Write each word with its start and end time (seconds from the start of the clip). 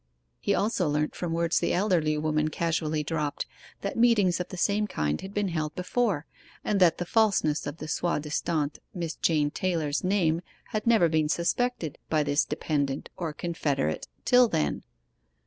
He 0.39 0.55
also 0.55 0.89
learnt 0.89 1.13
from 1.13 1.31
words 1.31 1.59
the 1.59 1.73
elderly 1.73 2.17
woman 2.17 2.47
casually 2.49 3.03
dropped, 3.03 3.45
that 3.81 3.95
meetings 3.99 4.39
of 4.39 4.47
the 4.47 4.57
same 4.57 4.87
kind 4.87 5.21
had 5.21 5.31
been 5.31 5.49
held 5.49 5.75
before, 5.75 6.25
and 6.63 6.79
that 6.79 6.97
the 6.97 7.05
falseness 7.05 7.67
of 7.67 7.77
the 7.77 7.87
soi 7.87 8.17
disant 8.17 8.79
Miss 8.95 9.13
Jane 9.15 9.51
Taylor's 9.51 10.03
name 10.03 10.41
had 10.69 10.87
never 10.87 11.07
been 11.07 11.29
suspected 11.29 11.99
by 12.09 12.23
this 12.23 12.45
dependent 12.45 13.09
or 13.15 13.31
confederate 13.31 14.07
till 14.25 14.47
then. 14.47 14.81